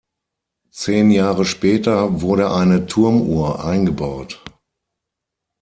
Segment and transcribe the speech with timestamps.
[0.71, 4.43] Zehn Jahre Später wurde eine Turmuhr eingebaut.